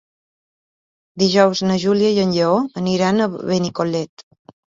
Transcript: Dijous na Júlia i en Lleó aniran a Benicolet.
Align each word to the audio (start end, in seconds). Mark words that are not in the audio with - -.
Dijous 1.23 1.61
na 1.67 1.75
Júlia 1.83 2.09
i 2.15 2.25
en 2.25 2.33
Lleó 2.39 2.57
aniran 2.83 3.21
a 3.21 3.29
Benicolet. 3.37 4.27